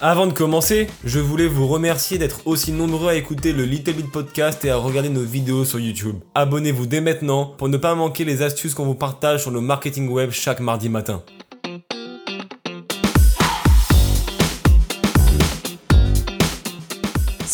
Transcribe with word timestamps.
Avant 0.00 0.26
de 0.26 0.32
commencer, 0.32 0.88
je 1.04 1.20
voulais 1.20 1.46
vous 1.46 1.66
remercier 1.68 2.18
d'être 2.18 2.46
aussi 2.46 2.72
nombreux 2.72 3.10
à 3.10 3.14
écouter 3.14 3.52
le 3.52 3.64
Little 3.64 3.94
Bit 3.94 4.10
Podcast 4.10 4.64
et 4.64 4.70
à 4.70 4.76
regarder 4.76 5.08
nos 5.08 5.22
vidéos 5.22 5.64
sur 5.64 5.78
YouTube. 5.78 6.16
Abonnez-vous 6.34 6.86
dès 6.86 7.00
maintenant 7.00 7.54
pour 7.56 7.68
ne 7.68 7.76
pas 7.76 7.94
manquer 7.94 8.24
les 8.24 8.42
astuces 8.42 8.74
qu'on 8.74 8.84
vous 8.84 8.96
partage 8.96 9.42
sur 9.42 9.50
le 9.50 9.60
marketing 9.60 10.08
web 10.08 10.30
chaque 10.32 10.60
mardi 10.60 10.88
matin. 10.88 11.22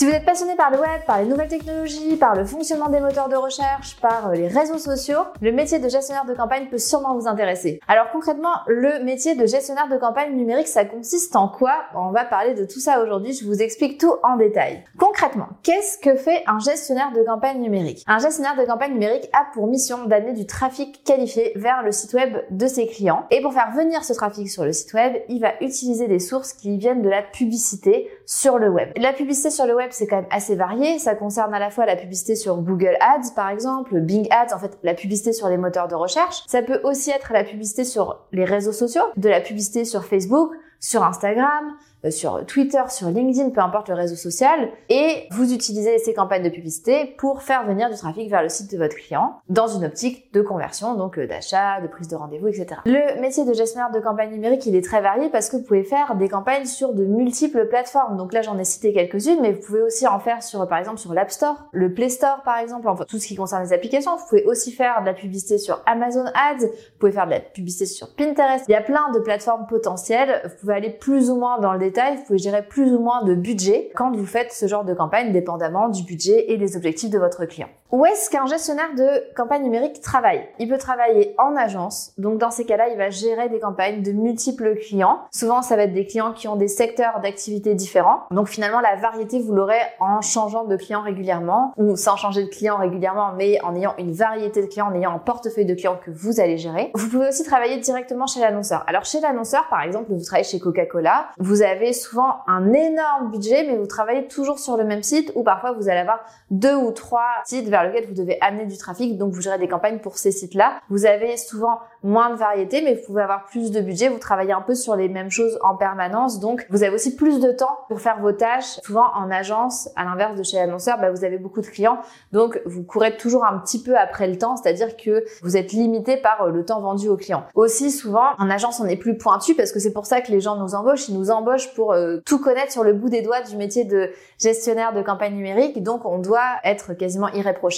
Si 0.01 0.07
vous 0.07 0.13
êtes 0.13 0.25
passionné 0.25 0.57
par 0.57 0.71
le 0.71 0.79
web, 0.79 1.03
par 1.07 1.21
les 1.21 1.27
nouvelles 1.27 1.51
technologies, 1.51 2.17
par 2.17 2.35
le 2.35 2.47
fonctionnement 2.47 2.89
des 2.89 3.01
moteurs 3.01 3.29
de 3.29 3.37
recherche, 3.37 3.99
par 4.01 4.31
euh, 4.31 4.33
les 4.33 4.49
réseaux 4.49 4.79
sociaux, 4.79 5.19
le 5.43 5.53
métier 5.53 5.79
de 5.79 5.91
gestionnaire 5.91 6.25
de 6.25 6.33
campagne 6.33 6.69
peut 6.71 6.79
sûrement 6.79 7.15
vous 7.15 7.29
intéresser. 7.29 7.81
Alors 7.87 8.07
concrètement, 8.11 8.49
le 8.67 9.05
métier 9.05 9.35
de 9.35 9.45
gestionnaire 9.45 9.89
de 9.91 9.99
campagne 9.99 10.35
numérique, 10.35 10.69
ça 10.69 10.87
consiste 10.87 11.37
en 11.37 11.49
quoi? 11.49 11.75
On 11.95 12.13
va 12.13 12.25
parler 12.25 12.55
de 12.55 12.65
tout 12.65 12.81
ça 12.81 13.03
aujourd'hui, 13.03 13.35
je 13.35 13.45
vous 13.45 13.61
explique 13.61 14.01
tout 14.01 14.15
en 14.23 14.39
détail. 14.39 14.85
Concrètement, 14.99 15.49
qu'est-ce 15.63 15.99
que 15.99 16.17
fait 16.17 16.45
un 16.47 16.61
gestionnaire 16.61 17.13
de 17.13 17.23
campagne 17.23 17.61
numérique? 17.61 18.03
Un 18.07 18.21
gestionnaire 18.21 18.57
de 18.57 18.65
campagne 18.65 18.95
numérique 18.95 19.29
a 19.35 19.53
pour 19.53 19.67
mission 19.67 20.07
d'amener 20.07 20.33
du 20.33 20.47
trafic 20.47 21.05
qualifié 21.05 21.53
vers 21.57 21.83
le 21.83 21.93
site 21.93 22.15
web 22.15 22.39
de 22.51 22.67
ses 22.67 22.87
clients. 22.87 23.27
Et 23.31 23.43
pour 23.43 23.53
faire 23.53 23.71
venir 23.77 24.03
ce 24.03 24.15
trafic 24.15 24.49
sur 24.49 24.65
le 24.65 24.73
site 24.73 24.95
web, 24.95 25.13
il 25.29 25.43
va 25.43 25.53
utiliser 25.61 26.09
des 26.09 26.21
sources 26.21 26.55
qui 26.55 26.79
viennent 26.79 27.03
de 27.03 27.11
la 27.11 27.21
publicité 27.21 28.09
sur 28.25 28.57
le 28.57 28.71
web. 28.71 28.89
La 28.97 29.13
publicité 29.13 29.51
sur 29.51 29.67
le 29.67 29.75
web, 29.75 29.90
c'est 29.93 30.07
quand 30.07 30.17
même 30.17 30.27
assez 30.31 30.57
varié. 30.57 30.99
Ça 30.99 31.15
concerne 31.15 31.55
à 31.55 31.59
la 31.59 31.71
fois 31.71 31.87
la 31.87 31.97
publicité 31.97 32.37
sur 32.37 32.57
Google 32.59 32.97
Ads, 33.01 33.35
par 33.35 33.49
exemple, 33.51 34.01
Bing 34.01 34.27
Ads, 34.31 34.55
en 34.55 34.59
fait, 34.59 34.79
la 34.83 34.95
publicité 34.95 35.33
sur 35.33 35.49
les 35.49 35.57
moteurs 35.57 35.89
de 35.89 35.95
recherche. 35.95 36.43
Ça 36.47 36.63
peut 36.63 36.81
aussi 36.85 37.11
être 37.11 37.33
la 37.33 37.45
publicité 37.45 37.85
sur 37.85 38.21
les 38.33 38.45
réseaux 38.45 38.73
sociaux, 38.73 39.03
de 39.17 39.29
la 39.29 39.41
publicité 39.41 39.85
sur 39.85 40.05
Facebook, 40.05 40.53
sur 40.81 41.05
Instagram, 41.05 41.77
sur 42.11 42.45
Twitter, 42.47 42.83
sur 42.89 43.09
LinkedIn, 43.09 43.51
peu 43.51 43.61
importe 43.61 43.89
le 43.89 43.95
réseau 43.95 44.17
social, 44.17 44.71
et 44.89 45.27
vous 45.31 45.53
utilisez 45.53 45.99
ces 45.99 46.15
campagnes 46.15 46.43
de 46.43 46.49
publicité 46.49 47.15
pour 47.19 47.43
faire 47.43 47.67
venir 47.67 47.91
du 47.91 47.97
trafic 47.97 48.31
vers 48.31 48.43
le 48.43 48.49
site 48.49 48.73
de 48.73 48.79
votre 48.79 48.97
client 48.97 49.41
dans 49.49 49.67
une 49.67 49.85
optique 49.85 50.33
de 50.33 50.41
conversion, 50.41 50.95
donc 50.95 51.19
euh, 51.19 51.27
d'achat, 51.27 51.81
de 51.81 51.89
prise 51.89 52.09
de 52.09 52.17
rendez-vous, 52.17 52.49
etc. 52.49 52.81
Le 52.87 53.21
métier 53.21 53.45
de 53.45 53.53
gestionnaire 53.53 53.91
de 53.91 54.01
campagne 54.01 54.31
numérique, 54.31 54.65
il 54.67 54.75
est 54.75 54.85
très 54.85 55.01
varié 55.01 55.29
parce 55.29 55.51
que 55.51 55.57
vous 55.57 55.63
pouvez 55.63 55.85
faire 55.85 56.15
des 56.17 56.29
campagnes 56.29 56.65
sur 56.65 56.95
de 56.95 57.05
multiples 57.05 57.67
plateformes. 57.67 58.17
Donc 58.17 58.33
là, 58.33 58.43
j'en 58.43 58.59
ai 58.59 58.65
cité 58.65 58.93
quelques-unes, 58.93 59.41
mais 59.41 59.53
vous 59.53 59.61
pouvez 59.61 59.83
aussi 59.83 60.07
en 60.07 60.21
faire 60.21 60.43
sur, 60.43 60.67
par 60.69 60.79
exemple, 60.79 60.99
sur 60.99 61.13
l'App 61.13 61.31
Store, 61.31 61.69
le 61.73 61.93
Play 61.93 62.09
Store, 62.09 62.43
par 62.45 62.59
exemple, 62.59 62.89
enfin 62.89 63.05
tout 63.05 63.19
ce 63.19 63.27
qui 63.27 63.37
concerne 63.37 63.63
les 63.63 63.73
applications. 63.73 64.17
Vous 64.17 64.27
pouvez 64.29 64.45
aussi 64.45 64.73
faire 64.73 65.01
de 65.01 65.07
la 65.07 65.15
publicité 65.15 65.59
sur 65.59 65.83
Amazon 65.87 66.25
Ads, 66.35 66.67
vous 66.67 66.99
pouvez 66.99 67.13
faire 67.13 67.27
de 67.27 67.33
la 67.33 67.41
publicité 67.41 67.87
sur 67.87 68.15
Pinterest. 68.15 68.65
Il 68.69 68.73
y 68.73 68.77
a 68.77 68.83
plein 68.83 69.11
de 69.13 69.19
plateformes 69.19 69.67
potentielles. 69.67 70.41
Vous 70.45 70.61
pouvez 70.61 70.75
aller 70.75 70.91
plus 70.91 71.31
ou 71.31 71.37
moins 71.37 71.59
dans 71.59 71.73
le 71.73 71.90
vous 72.17 72.25
pouvez 72.27 72.39
gérer 72.39 72.67
plus 72.67 72.93
ou 72.93 73.01
moins 73.01 73.25
de 73.25 73.35
budget 73.35 73.91
quand 73.95 74.15
vous 74.15 74.27
faites 74.27 74.53
ce 74.53 74.67
genre 74.67 74.85
de 74.85 74.95
campagne, 74.95 75.33
dépendamment 75.33 75.89
du 75.89 76.03
budget 76.03 76.53
et 76.53 76.57
des 76.57 76.77
objectifs 76.77 77.11
de 77.11 77.19
votre 77.19 77.45
client. 77.45 77.69
Où 77.93 78.07
est-ce 78.07 78.31
qu'un 78.31 78.47
gestionnaire 78.47 78.95
de 78.97 79.35
campagne 79.35 79.65
numérique 79.65 80.01
travaille? 80.01 80.47
Il 80.61 80.69
peut 80.69 80.79
travailler 80.79 81.35
en 81.39 81.57
agence, 81.57 82.13
donc 82.19 82.39
dans 82.39 82.53
ces 82.53 82.65
cas-là, 82.65 82.89
il 82.89 82.97
va 82.97 83.11
gérer 83.11 83.49
des 83.49 83.59
campagnes 83.59 84.03
de 84.03 84.13
multiples 84.13 84.77
clients. 84.77 85.23
Souvent, 85.33 85.61
ça 85.61 85.75
va 85.75 85.83
être 85.83 85.93
des 85.93 86.07
clients 86.07 86.33
qui 86.33 86.47
ont 86.47 86.55
des 86.55 86.69
secteurs 86.69 87.19
d'activité 87.21 87.75
différents. 87.75 88.21
Donc 88.31 88.47
finalement, 88.47 88.79
la 88.79 88.95
variété, 88.95 89.41
vous 89.41 89.53
l'aurez 89.53 89.81
en 89.99 90.21
changeant 90.21 90.67
de 90.67 90.77
clients 90.77 91.03
régulièrement, 91.03 91.75
ou 91.79 91.97
sans 91.97 92.15
changer 92.15 92.45
de 92.45 92.49
client 92.49 92.77
régulièrement, 92.77 93.33
mais 93.37 93.61
en 93.65 93.75
ayant 93.75 93.95
une 93.99 94.13
variété 94.13 94.63
de 94.63 94.69
clients, 94.69 94.87
en 94.87 94.95
ayant 94.95 95.13
un 95.13 95.19
portefeuille 95.19 95.67
de 95.67 95.75
clients 95.75 95.99
que 96.01 96.13
vous 96.13 96.39
allez 96.39 96.59
gérer. 96.59 96.93
Vous 96.95 97.09
pouvez 97.09 97.27
aussi 97.27 97.43
travailler 97.43 97.79
directement 97.79 98.29
chez 98.29 98.39
l'annonceur. 98.39 98.85
Alors 98.87 99.05
chez 99.05 99.19
l'annonceur, 99.19 99.67
par 99.69 99.83
exemple, 99.83 100.07
vous 100.11 100.23
travaillez 100.23 100.49
chez 100.49 100.61
Coca-Cola, 100.61 101.27
vous 101.39 101.63
avez 101.63 101.93
souvent 101.93 102.37
un 102.47 102.73
énorme 102.73 103.33
budget, 103.33 103.65
mais 103.67 103.77
vous 103.77 103.89
travaillez 103.89 104.29
toujours 104.29 104.61
sur 104.61 104.77
le 104.77 104.85
même 104.85 105.03
site 105.03 105.33
ou 105.35 105.43
parfois 105.43 105.73
vous 105.73 105.89
allez 105.89 105.99
avoir 105.99 106.21
deux 106.53 106.77
ou 106.77 106.93
trois 106.93 107.27
sites 107.45 107.69
vers 107.69 107.80
lesquels 107.85 108.07
vous 108.07 108.15
devez 108.15 108.39
amener 108.41 108.67
du 108.67 108.77
trafic. 108.77 109.17
Donc 109.19 109.33
vous 109.33 109.41
gérez 109.41 109.59
des 109.59 109.69
campagnes 109.69 109.99
pour 109.99 110.19
ces 110.19 110.33
sites-là. 110.33 110.81
Vous 110.89 111.07
avez 111.07 111.37
souvent 111.37 111.79
moins 112.03 112.31
de 112.31 112.37
variété, 112.37 112.83
mais 112.83 112.95
vous 112.95 113.07
pouvez 113.07 113.23
avoir 113.23 113.45
plus 113.47 113.71
de 113.71 113.81
budget. 113.81 114.09
Vous 114.09 114.19
travaillez 114.19 114.53
un 114.53 114.61
peu 114.61 114.75
sur 114.75 114.97
les 114.97 115.09
mêmes 115.09 115.31
choses 115.31 115.59
en 115.63 115.77
permanence. 115.77 116.41
Donc 116.41 116.67
vous 116.71 116.83
avez 116.83 116.95
aussi 116.95 117.17
plus 117.17 117.41
de 117.41 117.53
temps 117.53 117.79
pour 117.89 118.01
faire 118.01 118.21
vos 118.21 118.33
tâches. 118.33 118.81
Souvent 118.83 119.07
en 119.15 119.31
agence, 119.31 119.89
à 119.97 120.05
l'inverse 120.05 120.37
de 120.37 120.43
chez 120.43 120.57
l'annonceur, 120.57 120.99
bah, 120.99 121.11
vous 121.11 121.25
avez 121.25 121.39
beaucoup 121.39 121.61
de 121.61 121.67
clients. 121.67 121.99
Donc 122.33 122.61
vous 122.67 122.83
courez 122.83 123.17
toujours 123.17 123.45
un 123.45 123.59
petit 123.59 123.83
peu 123.83 123.97
après 123.97 124.29
le 124.29 124.39
temps, 124.39 124.57
c'est-à-dire 124.57 124.97
que 124.97 125.25
vous 125.43 125.57
êtes 125.57 125.73
limité 125.73 126.17
par 126.17 126.43
euh, 126.43 126.51
le 126.51 126.65
temps 126.65 126.81
vendu 126.81 127.09
aux 127.09 127.17
clients. 127.17 127.45
Aussi 127.55 127.91
souvent, 127.91 128.27
en 128.39 128.51
agence, 128.51 128.81
on 128.81 128.87
est 128.87 128.97
plus 128.97 129.17
pointu 129.17 129.55
parce 129.55 129.73
que 129.73 129.79
c'est 129.79 129.93
pour 129.93 130.07
ça 130.07 130.21
que 130.21 130.31
les 130.31 130.41
gens 130.41 130.57
nous 130.57 130.75
embauchent. 130.75 131.09
Ils 131.09 131.19
nous 131.19 131.31
embauchent 131.31 131.73
pour 131.75 131.93
euh, 131.93 132.19
tout 132.25 132.39
connaître 132.39 132.73
sur 132.73 132.85
le 132.85 132.93
bout 132.93 133.09
des 133.09 133.23
doigts 133.23 133.41
du 133.43 133.57
métier 133.57 133.85
de 133.85 134.11
gestionnaire 134.39 134.93
de 134.93 135.03
campagne 135.03 135.35
numérique. 135.35 135.83
Donc, 135.83 136.05
on 136.05 136.19
doit 136.19 136.57
être 136.65 136.95
quasiment 136.95 137.29
irréprochable. 137.29 137.70